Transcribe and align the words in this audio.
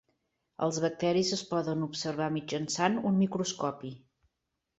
Els 0.67 0.77
bacteris 0.85 1.29
es 1.37 1.43
poden 1.49 1.83
observar 1.89 2.31
mitjançant 2.39 2.99
un 3.11 3.19
microscopi. 3.21 3.95